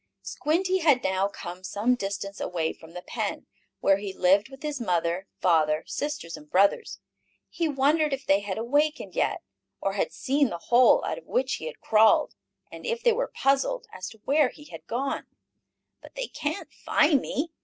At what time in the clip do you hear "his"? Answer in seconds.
4.63-4.81